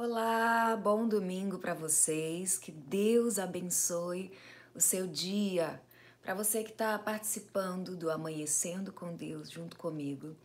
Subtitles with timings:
[0.00, 2.56] Olá, bom domingo para vocês.
[2.56, 4.30] Que Deus abençoe
[4.72, 5.82] o seu dia.
[6.22, 10.36] Para você que está participando do Amanhecendo com Deus junto comigo,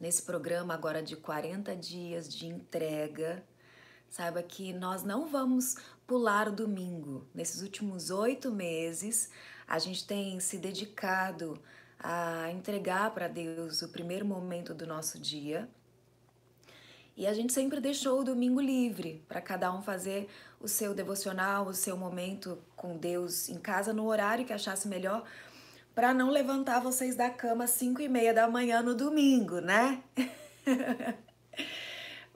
[0.00, 3.40] nesse programa agora de 40 dias de entrega,
[4.10, 7.24] saiba que nós não vamos pular o domingo.
[7.32, 9.30] Nesses últimos oito meses,
[9.68, 11.56] a gente tem se dedicado
[12.00, 15.68] a entregar para Deus o primeiro momento do nosso dia
[17.18, 20.28] e a gente sempre deixou o domingo livre para cada um fazer
[20.60, 25.24] o seu devocional, o seu momento com Deus em casa no horário que achasse melhor,
[25.96, 30.00] para não levantar vocês da cama às 5 e meia da manhã no domingo, né?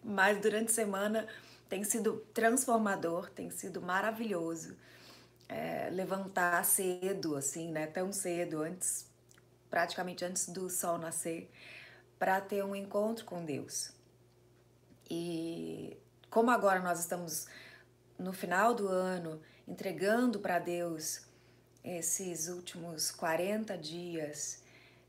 [0.02, 1.28] Mas durante a semana
[1.68, 4.76] tem sido transformador, tem sido maravilhoso
[5.48, 7.86] é, levantar cedo, assim, né?
[7.86, 9.06] Tão cedo, antes,
[9.70, 11.48] praticamente antes do sol nascer,
[12.18, 14.01] para ter um encontro com Deus.
[15.14, 15.94] E
[16.30, 17.46] como agora nós estamos
[18.18, 21.26] no final do ano entregando para Deus
[21.84, 24.62] esses últimos 40 dias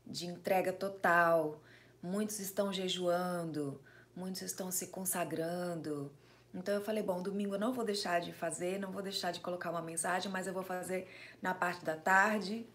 [0.06, 1.58] de entrega total,
[2.02, 3.80] muitos estão jejuando,
[4.14, 6.12] muitos estão se consagrando.
[6.52, 9.40] Então eu falei, bom, domingo eu não vou deixar de fazer, não vou deixar de
[9.40, 11.08] colocar uma mensagem, mas eu vou fazer
[11.40, 12.66] na parte da tarde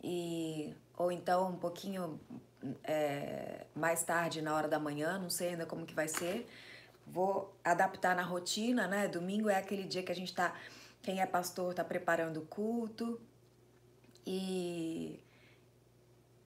[0.00, 2.20] e ou então um pouquinho
[2.84, 6.48] é, mais tarde na hora da manhã, não sei ainda como que vai ser.
[7.06, 9.08] Vou adaptar na rotina, né?
[9.08, 10.54] Domingo é aquele dia que a gente tá,
[11.02, 13.20] quem é pastor tá preparando o culto
[14.26, 15.20] e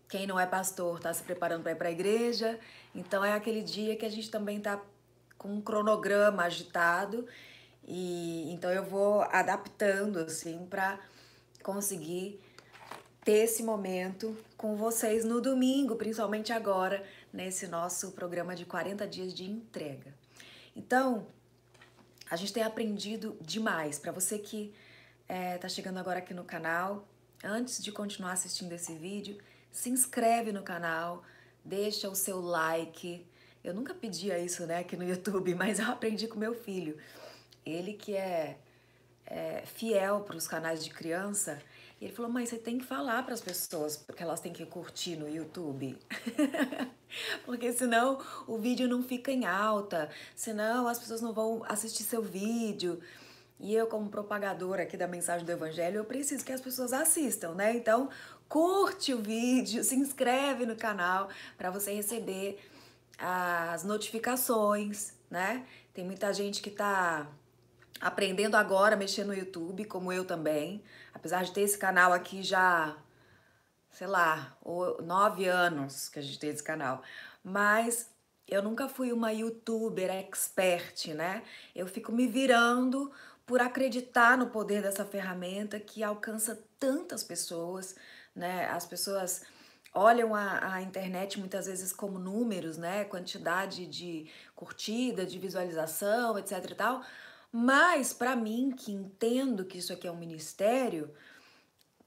[0.08, 2.58] quem não é pastor tá se preparando para ir para igreja.
[2.94, 4.80] Então é aquele dia que a gente também tá
[5.36, 7.26] com um cronograma agitado
[7.84, 10.98] e então eu vou adaptando assim para
[11.62, 12.40] conseguir
[13.26, 19.34] ter esse momento com vocês no domingo, principalmente agora, nesse nosso programa de 40 dias
[19.34, 20.14] de entrega.
[20.76, 21.26] Então,
[22.30, 23.98] a gente tem aprendido demais.
[23.98, 24.72] Para você que
[25.28, 27.04] está é, chegando agora aqui no canal,
[27.42, 29.36] antes de continuar assistindo esse vídeo,
[29.72, 31.24] se inscreve no canal,
[31.64, 33.26] deixa o seu like.
[33.64, 36.96] Eu nunca pedia isso né, aqui no YouTube, mas eu aprendi com meu filho.
[37.64, 38.56] Ele que é,
[39.26, 41.60] é fiel para os canais de criança,
[42.00, 44.66] e ele falou: Mãe, você tem que falar para as pessoas que elas têm que
[44.66, 45.98] curtir no YouTube.
[47.44, 52.22] Porque senão o vídeo não fica em alta, senão as pessoas não vão assistir seu
[52.22, 53.00] vídeo.
[53.58, 57.54] E eu, como propagadora aqui da mensagem do Evangelho, eu preciso que as pessoas assistam,
[57.54, 57.74] né?
[57.74, 58.10] Então,
[58.48, 62.60] curte o vídeo, se inscreve no canal para você receber
[63.18, 65.64] as notificações, né?
[65.94, 67.26] Tem muita gente que tá
[68.00, 70.82] aprendendo agora a mexer no YouTube, como eu também.
[71.12, 72.96] Apesar de ter esse canal aqui já,
[73.90, 74.56] sei lá,
[75.04, 77.02] nove anos que a gente tem esse canal.
[77.42, 78.10] Mas
[78.46, 81.42] eu nunca fui uma youtuber expert, né?
[81.74, 83.10] Eu fico me virando
[83.44, 87.94] por acreditar no poder dessa ferramenta que alcança tantas pessoas,
[88.34, 88.66] né?
[88.66, 89.42] As pessoas
[89.94, 93.04] olham a, a, internet muitas vezes como números, né?
[93.04, 97.02] Quantidade de curtida, de visualização, etc e tal.
[97.58, 101.10] Mas para mim, que entendo que isso aqui é um ministério,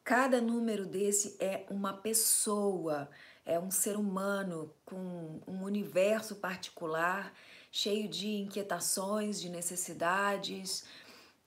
[0.04, 3.10] cada número desse é uma pessoa,
[3.44, 7.34] é um ser humano com um universo particular,
[7.72, 10.84] cheio de inquietações, de necessidades,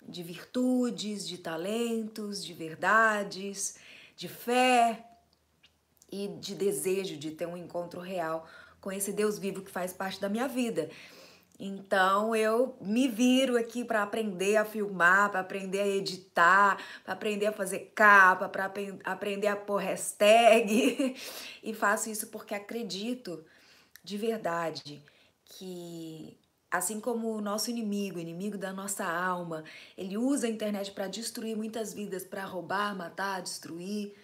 [0.02, 3.76] de virtudes, de talentos, de verdades,
[4.16, 5.06] de fé
[6.10, 8.48] e de desejo de ter um encontro real
[8.80, 10.90] com esse Deus vivo que faz parte da minha vida.
[11.58, 17.46] Então eu me viro aqui para aprender a filmar, para aprender a editar, para aprender
[17.46, 18.72] a fazer capa, para
[19.04, 21.14] aprender a pôr hashtag.
[21.62, 23.44] e faço isso porque acredito
[24.02, 25.02] de verdade
[25.44, 26.36] que
[26.70, 29.62] assim como o nosso inimigo, inimigo da nossa alma,
[29.96, 34.16] ele usa a internet para destruir muitas vidas, para roubar, matar, destruir.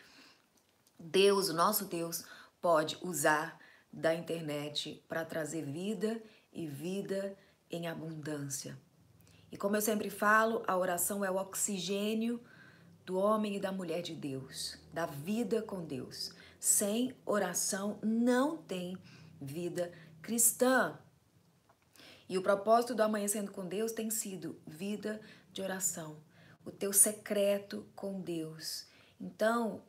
[0.98, 2.24] Deus, o nosso Deus,
[2.60, 3.58] pode usar
[3.92, 6.20] da internet para trazer vida
[6.58, 7.36] e vida
[7.70, 8.76] em abundância.
[9.50, 12.42] E como eu sempre falo, a oração é o oxigênio
[13.06, 16.32] do homem e da mulher de Deus, da vida com Deus.
[16.58, 18.98] Sem oração não tem
[19.40, 20.98] vida cristã.
[22.28, 25.20] E o propósito do Amanhecendo com Deus tem sido vida
[25.52, 26.20] de oração,
[26.64, 28.86] o teu secreto com Deus.
[29.20, 29.84] Então,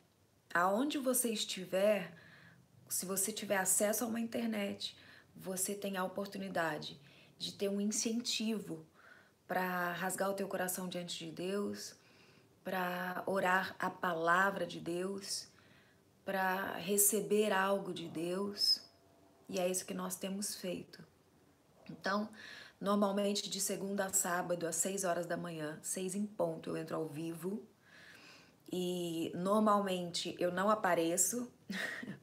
[0.54, 2.14] aonde você estiver,
[2.88, 4.96] se você tiver acesso a uma internet,
[5.40, 7.00] você tem a oportunidade
[7.38, 8.86] de ter um incentivo
[9.48, 11.94] para rasgar o teu coração diante de Deus,
[12.62, 15.48] para orar a palavra de Deus,
[16.24, 18.80] para receber algo de Deus.
[19.48, 21.04] E é isso que nós temos feito.
[21.88, 22.28] Então,
[22.80, 26.96] Normalmente de segunda a sábado, às 6 horas da manhã, 6 em ponto, eu entro
[26.96, 27.62] ao vivo.
[28.72, 31.52] E normalmente eu não apareço.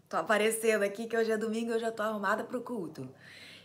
[0.10, 3.10] Tô aparecendo aqui que hoje é domingo, eu já tô arrumada pro culto.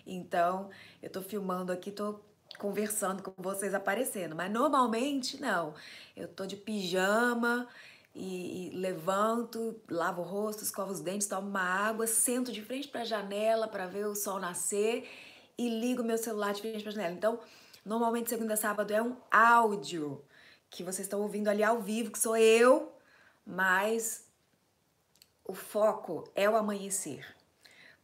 [0.06, 0.70] Então,
[1.02, 2.20] eu tô filmando aqui, tô
[2.58, 5.74] conversando com vocês aparecendo, mas normalmente não.
[6.16, 7.68] Eu tô de pijama
[8.14, 12.88] e, e levanto, lavo o rosto, escovo os dentes, tomo uma água, sento de frente
[12.88, 15.08] para a janela para ver o sol nascer
[15.56, 17.14] e ligo meu celular de frente para a janela.
[17.14, 17.40] Então,
[17.84, 20.22] normalmente segunda sábado é um áudio
[20.68, 22.92] que vocês estão ouvindo ali ao vivo, que sou eu,
[23.46, 24.21] mas
[25.52, 27.36] o foco é o amanhecer.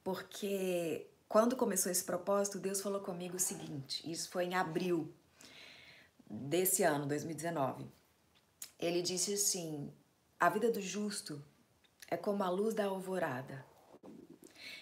[0.04, 5.10] Porque quando começou esse propósito, Deus falou comigo o seguinte: isso foi em abril
[6.28, 7.86] desse ano, 2019.
[8.78, 9.90] Ele disse assim:
[10.38, 11.42] a vida do justo
[12.06, 13.64] é como a luz da alvorada,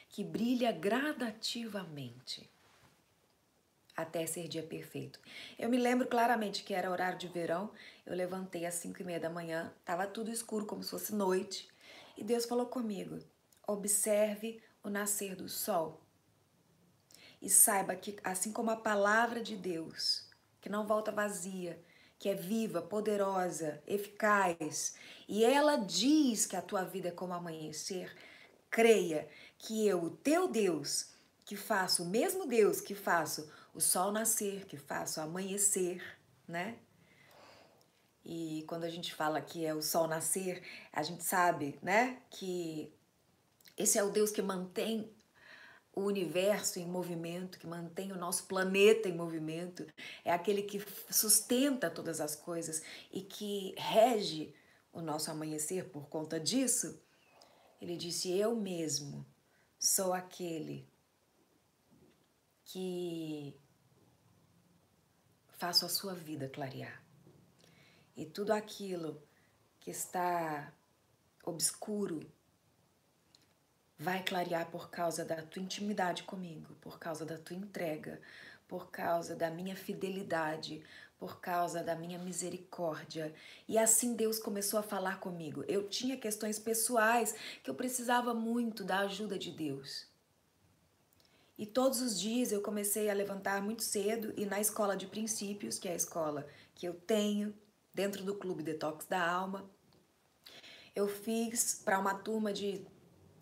[0.08, 2.50] que brilha gradativamente
[3.96, 5.20] até ser dia perfeito.
[5.56, 7.70] Eu me lembro claramente que era horário de verão,
[8.04, 11.70] eu levantei às cinco e meia da manhã, estava tudo escuro como se fosse noite,
[12.16, 13.18] e Deus falou comigo:
[13.66, 16.00] observe o nascer do sol
[17.40, 20.28] e saiba que, assim como a palavra de Deus,
[20.60, 21.80] que não volta vazia,
[22.18, 24.94] que é viva, poderosa, eficaz,
[25.28, 28.16] e ela diz que a tua vida é como amanhecer,
[28.70, 29.28] creia
[29.58, 31.10] que eu, o teu Deus,
[31.44, 36.02] que faço, o mesmo Deus que faço o sol nascer, que faço amanhecer,
[36.48, 36.78] né?
[38.28, 40.61] E quando a gente fala que é o sol nascer,
[40.93, 42.93] a gente sabe, né, que
[43.76, 45.08] esse é o Deus que mantém
[45.94, 49.87] o universo em movimento, que mantém o nosso planeta em movimento,
[50.25, 52.82] é aquele que sustenta todas as coisas
[53.12, 54.52] e que rege
[54.93, 57.00] o nosso amanhecer por conta disso.
[57.81, 59.25] Ele disse: Eu mesmo
[59.78, 60.84] sou aquele
[62.64, 63.56] que
[65.58, 67.05] faço a sua vida clarear.
[68.16, 69.22] E tudo aquilo
[69.78, 70.72] que está
[71.44, 72.20] obscuro
[73.98, 78.20] vai clarear por causa da tua intimidade comigo, por causa da tua entrega,
[78.66, 80.82] por causa da minha fidelidade,
[81.18, 83.34] por causa da minha misericórdia.
[83.66, 85.64] E assim Deus começou a falar comigo.
[85.66, 90.06] Eu tinha questões pessoais que eu precisava muito da ajuda de Deus.
[91.58, 95.78] E todos os dias eu comecei a levantar muito cedo e na escola de princípios,
[95.78, 97.54] que é a escola que eu tenho
[97.96, 99.64] dentro do Clube Detox da Alma,
[100.94, 102.87] eu fiz para uma turma de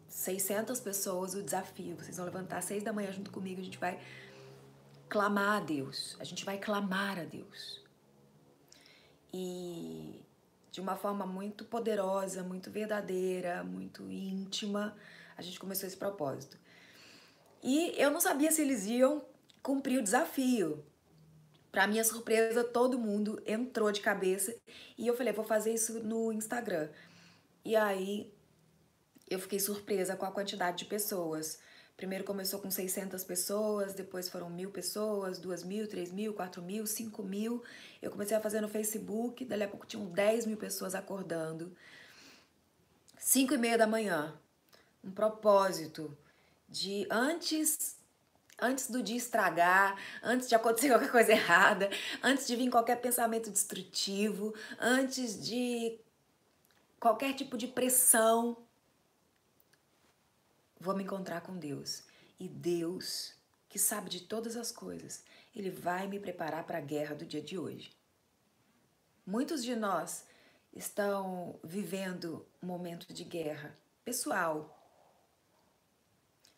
[0.09, 1.97] 600 pessoas o desafio.
[1.97, 4.01] Vocês vão levantar às seis da manhã junto comigo, a gente vai
[5.09, 6.17] clamar a Deus.
[6.21, 7.83] A gente vai clamar a Deus.
[9.33, 10.23] E
[10.71, 14.97] de uma forma muito poderosa, muito verdadeira, muito íntima,
[15.37, 16.57] a gente começou esse propósito.
[17.61, 19.25] E eu não sabia se eles iam
[19.63, 20.85] cumprir o desafio.
[21.75, 24.55] Para minha surpresa, todo mundo entrou de cabeça
[24.97, 26.89] e eu falei, vou fazer isso no Instagram.
[27.65, 28.33] E aí
[29.29, 31.59] eu fiquei surpresa com a quantidade de pessoas.
[31.97, 36.87] Primeiro começou com 600 pessoas, depois foram mil pessoas, duas mil, três mil, quatro mil,
[36.87, 37.61] cinco mil.
[38.01, 41.77] Eu comecei a fazer no Facebook, dali a pouco tinham 10 mil pessoas acordando.
[43.19, 44.39] Cinco e meia da manhã,
[45.03, 46.17] um propósito
[46.69, 47.97] de antes
[48.61, 51.91] antes do dia estragar, antes de acontecer qualquer coisa errada,
[52.23, 55.99] antes de vir qualquer pensamento destrutivo, antes de
[56.99, 58.57] qualquer tipo de pressão,
[60.81, 62.03] vou me encontrar com Deus.
[62.39, 63.35] E Deus,
[63.69, 65.25] que sabe de todas as coisas,
[65.55, 67.93] ele vai me preparar para a guerra do dia de hoje.
[69.27, 70.27] Muitos de nós
[70.73, 74.74] estão vivendo um momento de guerra pessoal,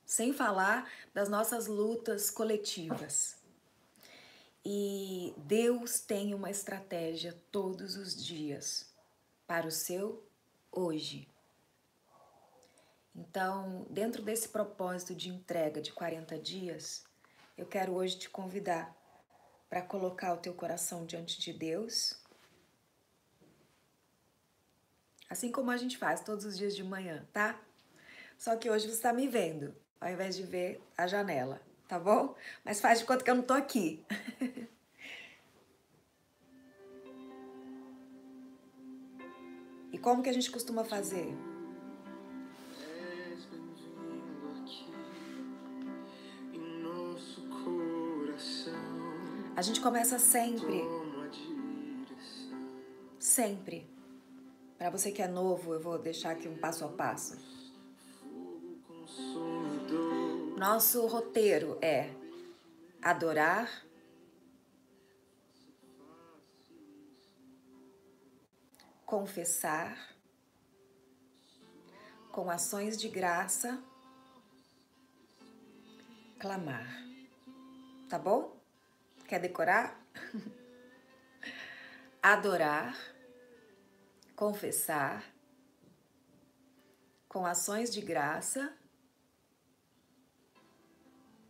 [0.06, 3.36] sem falar das nossas lutas coletivas.
[4.64, 8.94] E Deus tem uma estratégia todos os dias
[9.46, 10.24] para o seu
[10.70, 11.28] hoje.
[13.14, 17.04] Então, dentro desse propósito de entrega de 40 dias,
[17.56, 18.94] eu quero hoje te convidar
[19.68, 22.22] para colocar o teu coração diante de Deus.
[25.28, 27.60] Assim como a gente faz todos os dias de manhã, tá?
[28.38, 32.34] Só que hoje você está me vendo ao invés de ver a janela, tá bom?
[32.64, 34.04] Mas faz de conta que eu não tô aqui.
[39.92, 41.34] e como que a gente costuma fazer?
[49.56, 50.84] A gente começa sempre.
[53.18, 53.88] Sempre.
[54.76, 57.55] Para você que é novo, eu vou deixar aqui um passo a passo.
[60.56, 62.08] Nosso roteiro é
[63.02, 63.84] adorar,
[69.04, 70.16] confessar,
[72.32, 73.78] com ações de graça,
[76.40, 76.88] clamar.
[78.08, 78.58] Tá bom?
[79.28, 80.02] Quer decorar?
[82.22, 82.96] adorar,
[84.34, 85.22] confessar,
[87.28, 88.74] com ações de graça,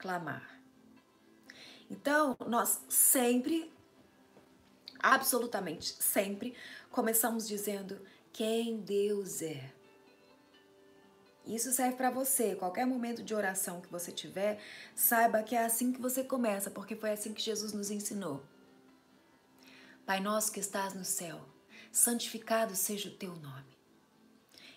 [0.07, 0.61] clamar.
[1.91, 3.73] Então, nós sempre,
[5.01, 6.55] absolutamente sempre,
[6.93, 8.01] começamos dizendo
[8.33, 9.73] quem Deus é.
[11.45, 12.55] Isso serve para você.
[12.55, 14.61] Qualquer momento de oração que você tiver,
[14.95, 18.45] saiba que é assim que você começa, porque foi assim que Jesus nos ensinou.
[20.05, 21.41] Pai nosso que estás no céu,
[21.91, 23.77] santificado seja o teu nome.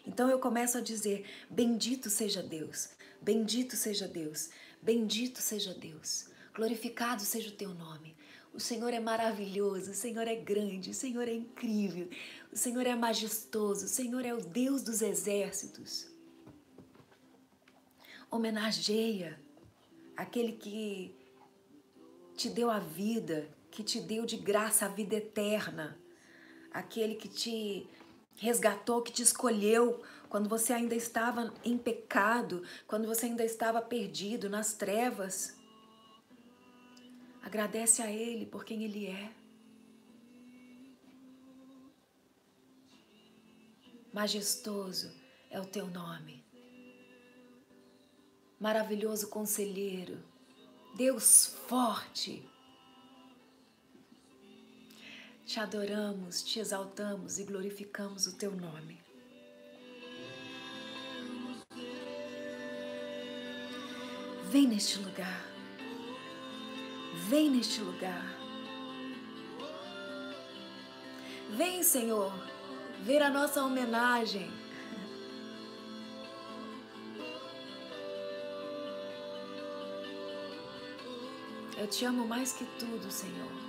[0.05, 2.89] Então eu começo a dizer: Bendito seja Deus,
[3.21, 4.49] bendito seja Deus,
[4.81, 8.15] bendito seja Deus, glorificado seja o teu nome.
[8.53, 12.09] O Senhor é maravilhoso, o Senhor é grande, o Senhor é incrível,
[12.51, 16.07] o Senhor é majestoso, o Senhor é o Deus dos exércitos.
[18.31, 19.39] Homenageia
[20.15, 21.15] aquele que
[22.35, 25.97] te deu a vida, que te deu de graça a vida eterna,
[26.71, 27.87] aquele que te
[28.39, 34.49] resgatou, que te escolheu quando você ainda estava em pecado, quando você ainda estava perdido
[34.49, 35.57] nas trevas.
[37.41, 39.31] Agradece a Ele por quem Ele é.
[44.13, 45.13] Majestoso
[45.49, 46.43] é o teu nome.
[48.59, 50.17] Maravilhoso conselheiro,
[50.95, 52.48] Deus forte.
[55.49, 59.01] Te adoramos, te exaltamos e glorificamos o teu nome.
[64.51, 65.43] Vem neste lugar.
[67.27, 68.23] Vem neste lugar.
[71.57, 72.31] Vem, Senhor,
[73.01, 74.51] ver a nossa homenagem.
[81.75, 83.68] Eu te amo mais que tudo, Senhor.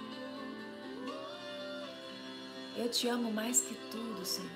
[2.81, 4.49] Eu te amo mais que tudo, Senhor.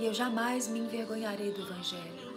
[0.00, 2.32] E eu jamais me envergonharei do Evangelho.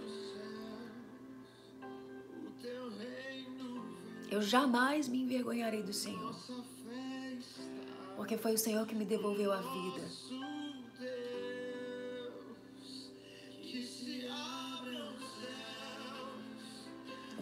[4.29, 6.35] Eu jamais me envergonharei do Senhor.
[8.15, 10.50] Porque foi o Senhor que me devolveu a vida.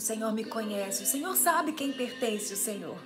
[0.09, 2.97] Senhor me conhece, o Senhor sabe quem pertence o Senhor.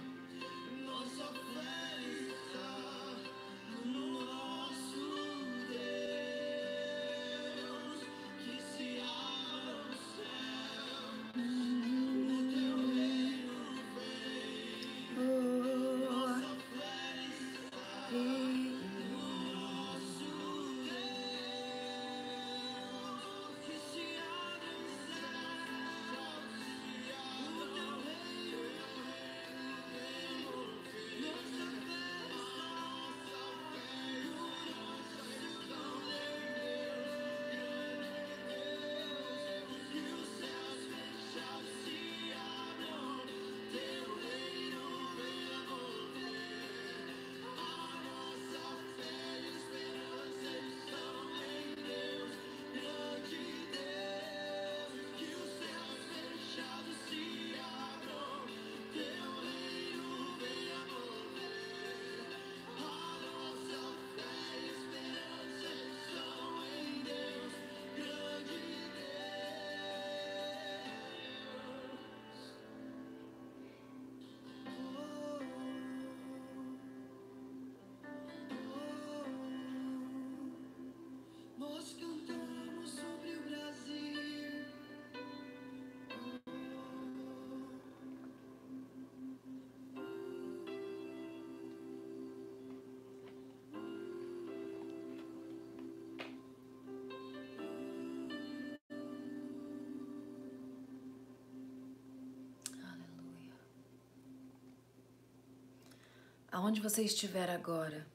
[106.53, 108.05] Aonde você estiver agora,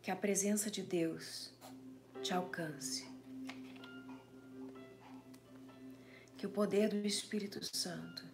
[0.00, 1.52] que a presença de Deus
[2.22, 3.06] te alcance.
[6.38, 8.24] Que o poder do Espírito Santo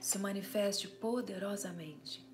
[0.00, 2.24] se manifeste poderosamente,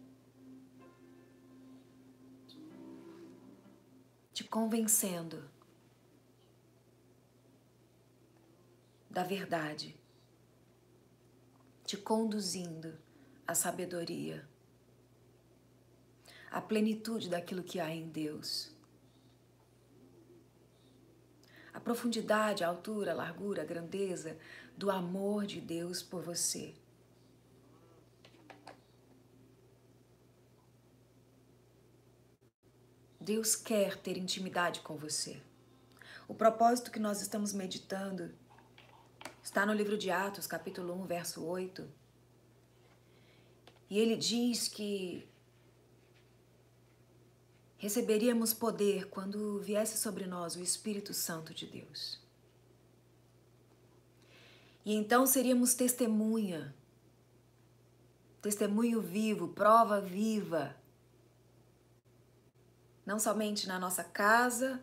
[4.34, 5.50] te convencendo
[9.08, 9.99] da verdade
[11.90, 12.96] te conduzindo
[13.44, 14.48] à sabedoria,
[16.48, 18.72] à plenitude daquilo que há em Deus.
[21.74, 24.38] A profundidade, a altura, a largura, a grandeza
[24.76, 26.76] do amor de Deus por você.
[33.20, 35.42] Deus quer ter intimidade com você.
[36.28, 38.32] O propósito que nós estamos meditando
[39.42, 41.88] está no livro de Atos, capítulo 1, verso 8.
[43.88, 45.28] E ele diz que
[47.76, 52.20] receberíamos poder quando viesse sobre nós o Espírito Santo de Deus.
[54.84, 56.74] E então seríamos testemunha,
[58.40, 60.76] testemunho vivo, prova viva,
[63.04, 64.80] não somente na nossa casa,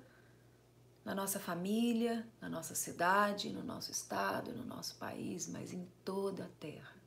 [1.08, 6.44] na nossa família, na nossa cidade, no nosso estado, no nosso país, mas em toda
[6.44, 7.02] a terra.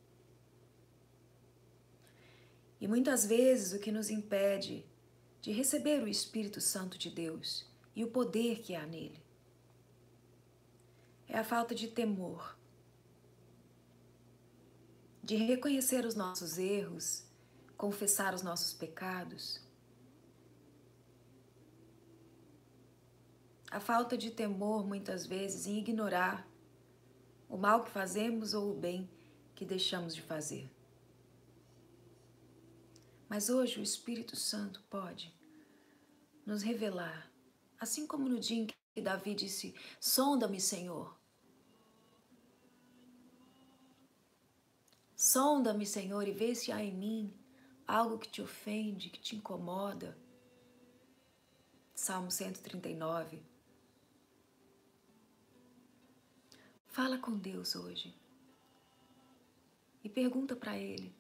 [2.81, 4.87] E muitas vezes o que nos impede
[5.43, 9.23] de receber o Espírito Santo de Deus e o poder que há nele.
[11.29, 12.57] É a falta de temor,
[15.23, 17.27] de reconhecer os nossos erros,
[17.77, 19.61] confessar os nossos pecados.
[23.71, 26.45] A falta de temor, muitas vezes, em ignorar
[27.49, 29.09] o mal que fazemos ou o bem
[29.55, 30.69] que deixamos de fazer.
[33.29, 35.33] Mas hoje o Espírito Santo pode
[36.45, 37.31] nos revelar,
[37.79, 41.17] assim como no dia em que Davi disse: Sonda-me, Senhor.
[45.15, 47.33] Sonda-me, Senhor, e vê se há em mim
[47.87, 50.19] algo que te ofende, que te incomoda.
[51.95, 53.43] Salmo 139.
[56.91, 58.13] Fala com Deus hoje
[60.03, 61.15] e pergunta para Ele: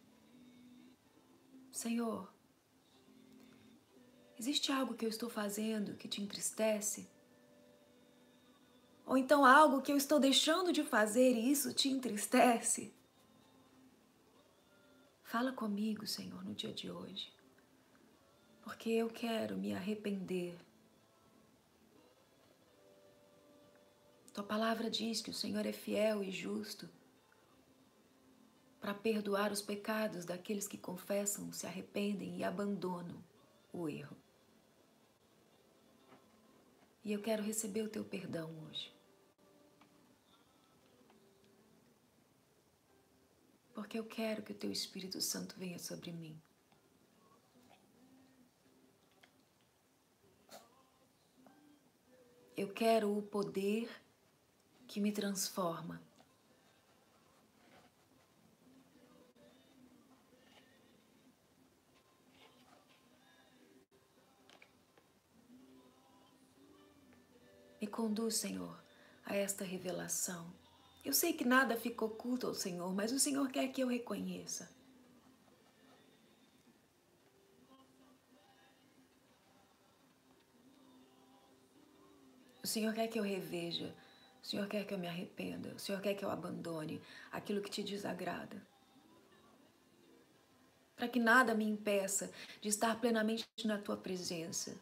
[1.71, 2.29] Senhor,
[4.37, 7.09] existe algo que eu estou fazendo que te entristece?
[9.07, 12.93] Ou então algo que eu estou deixando de fazer e isso te entristece?
[15.23, 17.33] Fala comigo, Senhor, no dia de hoje,
[18.65, 20.59] porque eu quero me arrepender.
[24.41, 26.89] Tua palavra diz que o Senhor é fiel e justo
[28.81, 33.23] para perdoar os pecados daqueles que confessam, se arrependem e abandonam
[33.71, 34.17] o erro.
[37.05, 38.91] E eu quero receber o teu perdão hoje.
[43.75, 46.41] Porque eu quero que o teu Espírito Santo venha sobre mim.
[52.57, 53.91] Eu quero o poder
[54.91, 56.01] que me transforma
[67.81, 68.79] Me conduz, Senhor,
[69.25, 70.53] a esta revelação.
[71.03, 74.71] Eu sei que nada fica oculto ao Senhor, mas o Senhor quer que eu reconheça.
[82.63, 83.97] O Senhor quer que eu reveja.
[84.43, 85.75] O Senhor quer que eu me arrependa.
[85.75, 87.01] O Senhor quer que eu abandone
[87.31, 88.61] aquilo que te desagrada.
[90.97, 94.81] Para que nada me impeça de estar plenamente na tua presença.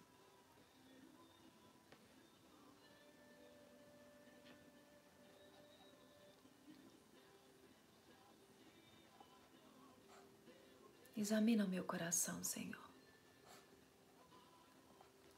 [11.16, 12.88] Examina o meu coração, Senhor.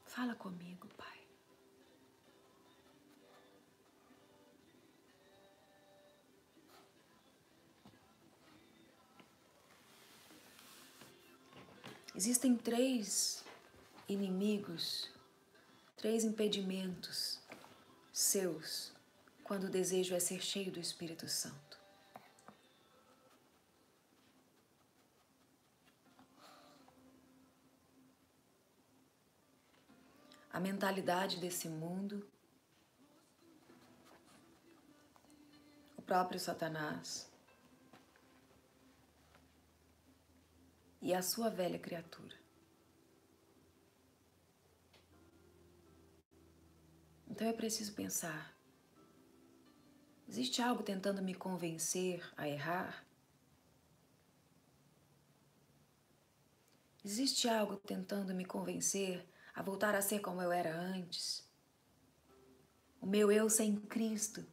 [0.05, 1.20] Fala comigo, Pai.
[12.13, 13.43] Existem três
[14.07, 15.09] inimigos,
[15.95, 17.39] três impedimentos
[18.11, 18.91] seus
[19.43, 21.71] quando o desejo é ser cheio do Espírito Santo.
[30.53, 32.27] a mentalidade desse mundo,
[35.95, 37.30] o próprio Satanás
[41.01, 42.35] e a sua velha criatura.
[47.27, 48.55] Então eu preciso pensar:
[50.27, 53.05] existe algo tentando me convencer a errar?
[57.03, 61.49] Existe algo tentando me convencer a voltar a ser como eu era antes.
[63.01, 64.45] O meu eu sem Cristo.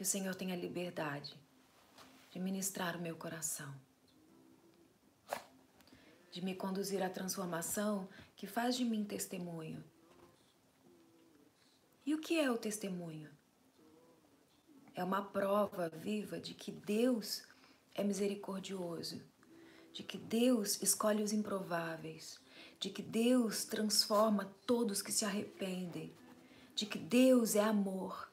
[0.00, 1.38] Que o Senhor tenha liberdade
[2.30, 3.70] de ministrar o meu coração,
[6.32, 9.84] de me conduzir à transformação que faz de mim testemunho.
[12.06, 13.28] E o que é o testemunho?
[14.94, 17.42] É uma prova viva de que Deus
[17.94, 19.20] é misericordioso,
[19.92, 22.40] de que Deus escolhe os improváveis,
[22.78, 26.10] de que Deus transforma todos que se arrependem,
[26.74, 28.29] de que Deus é amor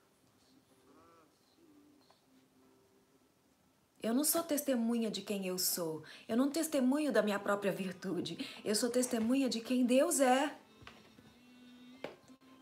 [4.01, 6.03] Eu não sou testemunha de quem eu sou.
[6.27, 8.37] Eu não testemunho da minha própria virtude.
[8.63, 10.55] Eu sou testemunha de quem Deus é.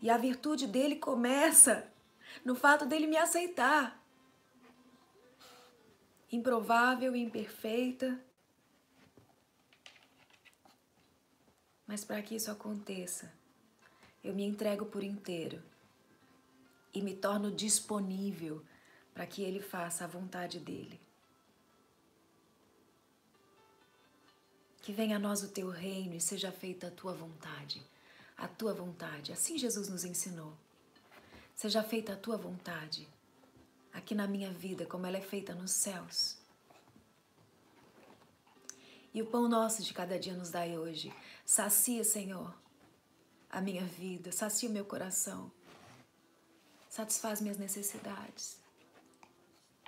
[0.00, 1.86] E a virtude dele começa
[2.44, 4.02] no fato dele me aceitar.
[6.32, 8.18] Improvável e imperfeita.
[11.86, 13.32] Mas para que isso aconteça,
[14.24, 15.62] eu me entrego por inteiro
[16.92, 18.64] e me torno disponível
[19.14, 21.05] para que ele faça a vontade dele.
[24.86, 27.84] Que venha a nós o teu reino e seja feita a tua vontade.
[28.38, 29.32] A tua vontade.
[29.32, 30.56] Assim Jesus nos ensinou.
[31.56, 33.08] Seja feita a tua vontade.
[33.92, 36.38] Aqui na minha vida, como ela é feita nos céus.
[39.12, 41.12] E o pão nosso de cada dia nos dai hoje.
[41.44, 42.54] Sacia, Senhor,
[43.50, 45.50] a minha vida, sacia o meu coração.
[46.88, 48.56] Satisfaz minhas necessidades.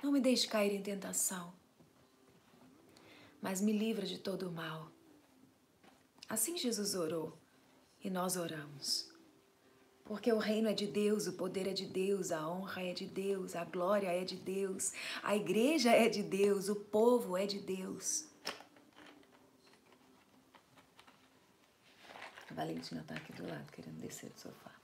[0.03, 1.57] Não me deixe cair em tentação
[3.41, 4.91] mas me livra de todo o mal.
[6.27, 7.37] Assim Jesus orou
[8.03, 9.09] e nós oramos.
[10.03, 13.05] Porque o reino é de Deus, o poder é de Deus, a honra é de
[13.05, 17.59] Deus, a glória é de Deus, a igreja é de Deus, o povo é de
[17.59, 18.27] Deus.
[22.49, 24.78] A Valentina está aqui do lado, querendo descer do sofá.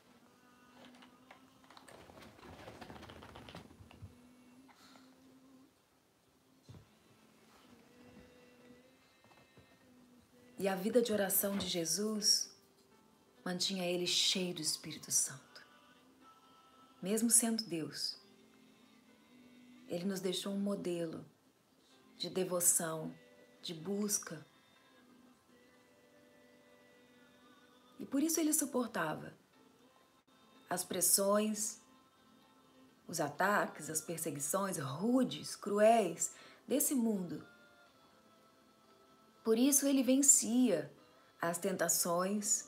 [10.66, 12.50] E a vida de oração de Jesus
[13.46, 15.64] mantinha ele cheio do Espírito Santo.
[17.00, 18.18] Mesmo sendo Deus,
[19.88, 21.24] ele nos deixou um modelo
[22.18, 23.16] de devoção,
[23.62, 24.44] de busca.
[28.00, 29.38] E por isso ele suportava
[30.68, 31.80] as pressões,
[33.08, 36.34] os ataques, as perseguições rudes, cruéis
[36.68, 37.48] desse mundo
[39.46, 40.92] por isso ele vencia
[41.40, 42.68] as tentações,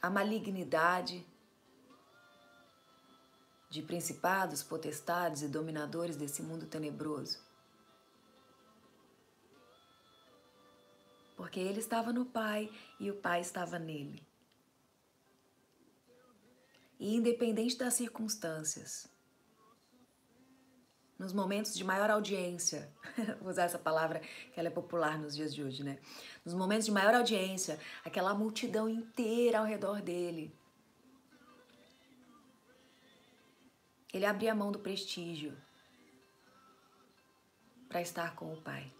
[0.00, 1.26] a malignidade
[3.68, 7.40] de principados, potestades e dominadores desse mundo tenebroso.
[11.36, 14.24] Porque ele estava no Pai e o Pai estava nele.
[17.00, 19.08] E independente das circunstâncias,
[21.18, 22.92] nos momentos de maior audiência,
[23.40, 25.98] vou usar essa palavra que ela é popular nos dias de hoje, né?
[26.44, 30.56] Nos momentos de maior audiência, aquela multidão inteira ao redor dele.
[34.14, 35.56] Ele abria a mão do prestígio
[37.88, 38.92] para estar com o Pai.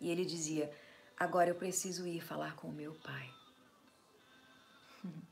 [0.00, 0.74] E ele dizia:
[1.16, 3.32] Agora eu preciso ir falar com o meu Pai.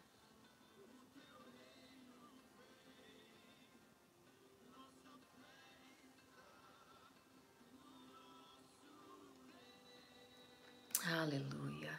[11.12, 11.99] Aleluia.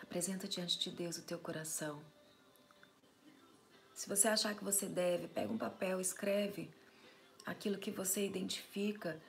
[0.00, 2.02] Apresenta diante de Deus o teu coração.
[3.94, 6.70] Se você achar que você deve, pega um papel, escreve
[7.44, 9.20] aquilo que você identifica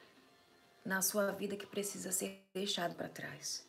[0.85, 3.66] na sua vida que precisa ser deixado para trás.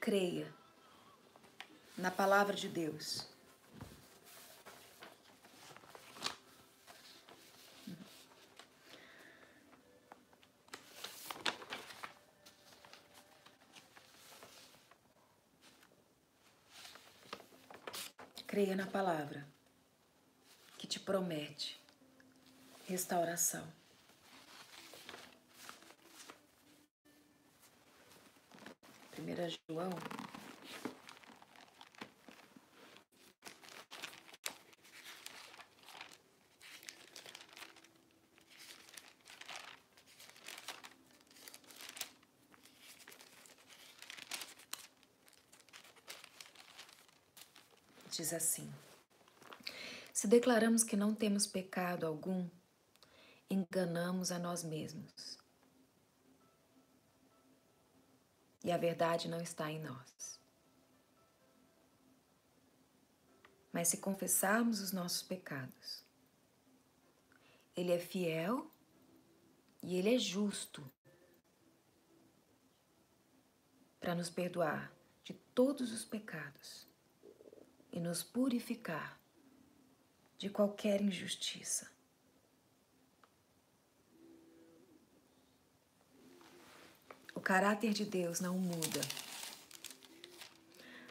[0.00, 0.50] Creia
[1.96, 3.28] na palavra de Deus.
[18.46, 19.46] Creia na palavra
[20.76, 21.78] que te promete
[22.88, 23.79] restauração.
[29.50, 29.90] João.
[48.20, 48.70] diz assim:
[50.12, 52.48] Se declaramos que não temos pecado algum,
[53.50, 55.29] enganamos a nós mesmos.
[58.70, 60.38] E a verdade não está em nós.
[63.72, 66.04] Mas se confessarmos os nossos pecados,
[67.76, 68.70] Ele é fiel
[69.82, 70.88] e Ele é justo
[73.98, 74.92] para nos perdoar
[75.24, 76.86] de todos os pecados
[77.90, 79.20] e nos purificar
[80.38, 81.90] de qualquer injustiça.
[87.40, 89.00] O caráter de Deus não muda.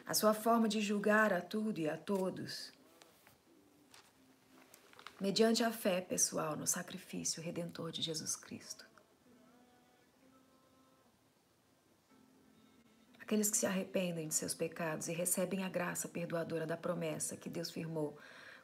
[0.06, 2.72] A sua forma de julgar a tudo e a todos,
[5.20, 8.86] mediante a fé pessoal no sacrifício redentor de Jesus Cristo.
[13.18, 17.50] Aqueles que se arrependem de seus pecados e recebem a graça perdoadora da promessa que
[17.50, 18.16] Deus firmou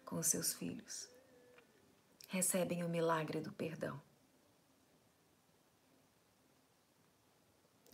[0.05, 1.09] com os seus filhos,
[2.29, 4.00] recebem o milagre do perdão.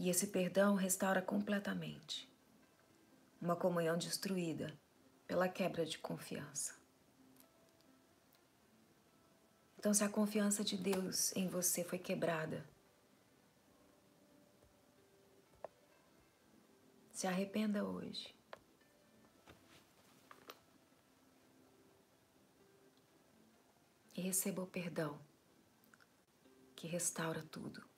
[0.02, 2.28] E esse perdão restaura completamente
[3.40, 4.76] uma comunhão destruída
[5.28, 6.74] pela quebra de confiança.
[9.78, 12.68] Então, se a confiança de Deus em você foi quebrada,
[17.12, 18.34] Se arrependa hoje.
[24.16, 25.20] E receba o perdão
[26.74, 27.91] que restaura tudo.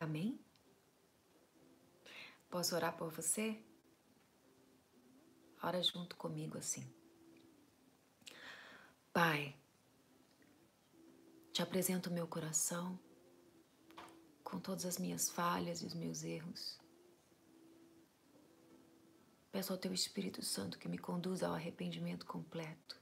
[0.00, 0.38] Amém?
[2.48, 3.60] Posso orar por você?
[5.62, 6.88] Ora junto comigo assim.
[9.12, 9.56] Pai,
[11.52, 12.98] te apresento o meu coração
[14.44, 16.78] com todas as minhas falhas e os meus erros.
[19.50, 22.96] Peço ao Teu Espírito Santo que me conduza ao arrependimento completo.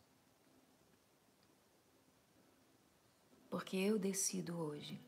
[3.50, 4.98] Porque eu decido hoje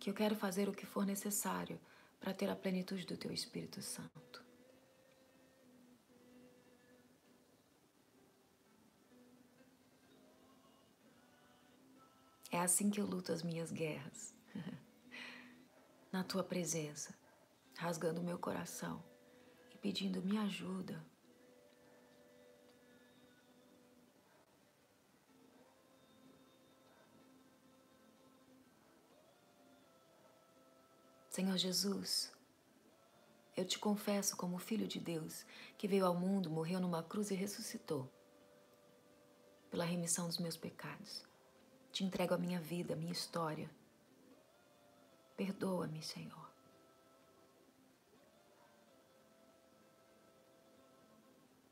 [0.00, 1.78] que eu quero fazer o que for necessário
[2.18, 4.42] para ter a plenitude do Teu Espírito Santo.
[12.50, 14.34] É assim que eu luto as minhas guerras.
[16.10, 17.14] Na tua presença,
[17.76, 19.04] rasgando meu coração
[19.72, 21.04] e pedindo me ajuda.
[31.30, 32.32] Senhor Jesus,
[33.56, 35.46] eu te confesso como filho de Deus
[35.78, 38.10] que veio ao mundo, morreu numa cruz e ressuscitou
[39.70, 41.24] pela remissão dos meus pecados.
[41.92, 43.70] Te entrego a minha vida, a minha história.
[45.36, 46.50] Perdoa-me, Senhor.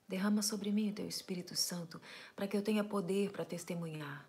[0.06, 2.00] Derrama sobre mim o teu Espírito Santo
[2.36, 4.24] para que eu tenha poder para testemunhar.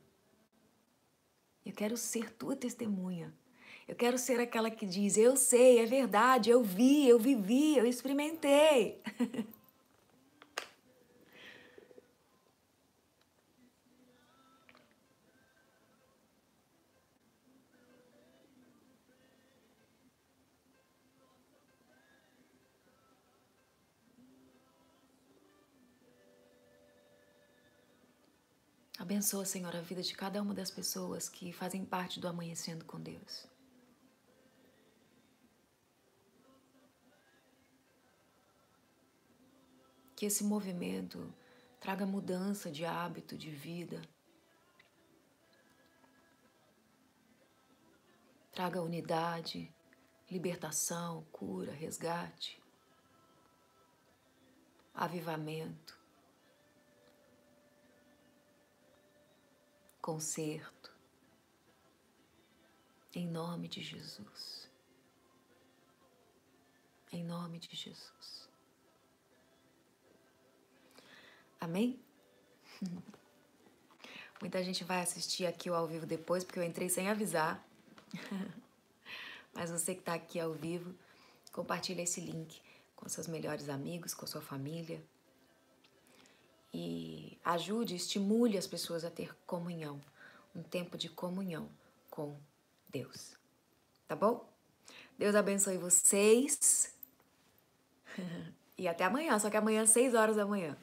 [1.63, 3.31] Eu quero ser tua testemunha.
[3.89, 7.87] Eu quero ser aquela que diz: Eu sei, é verdade, eu vi, eu vivi, eu
[7.87, 9.01] experimentei.
[28.99, 32.99] Abençoa, Senhor, a vida de cada uma das pessoas que fazem parte do amanhecendo com
[32.99, 33.47] Deus.
[40.19, 41.33] Que esse movimento
[41.79, 44.01] traga mudança de hábito, de vida.
[48.51, 49.73] Traga unidade,
[50.29, 52.61] libertação, cura, resgate,
[54.93, 55.97] avivamento.
[60.01, 60.91] conserto.
[63.13, 64.67] Em nome de Jesus.
[67.11, 68.48] Em nome de Jesus.
[71.59, 71.99] Amém?
[74.41, 77.63] Muita gente vai assistir aqui o ao vivo depois, porque eu entrei sem avisar.
[79.53, 80.95] Mas você que está aqui ao vivo,
[81.51, 82.61] compartilha esse link
[82.95, 85.03] com seus melhores amigos, com sua família
[86.73, 89.99] e ajude, estimule as pessoas a ter comunhão,
[90.55, 91.69] um tempo de comunhão
[92.09, 92.37] com
[92.89, 93.35] Deus.
[94.07, 94.47] Tá bom?
[95.17, 96.93] Deus abençoe vocês.
[98.77, 100.77] e até amanhã, só que amanhã às 6 horas da manhã.